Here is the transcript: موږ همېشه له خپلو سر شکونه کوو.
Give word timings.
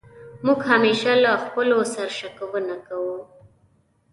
موږ 0.45 0.59
همېشه 0.71 1.11
له 1.23 1.31
خپلو 1.45 1.77
سر 1.93 2.09
شکونه 2.17 2.75
کوو. 2.87 3.17